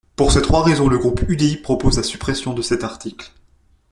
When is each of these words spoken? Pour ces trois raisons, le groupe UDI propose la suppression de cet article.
Pour 0.15 0.31
ces 0.31 0.41
trois 0.41 0.63
raisons, 0.63 0.87
le 0.89 0.97
groupe 0.97 1.21
UDI 1.29 1.57
propose 1.57 1.97
la 1.97 2.01
suppression 2.01 2.53
de 2.55 2.63
cet 2.63 2.83
article. 2.83 3.31